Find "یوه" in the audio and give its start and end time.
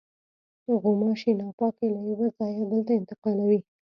2.09-2.27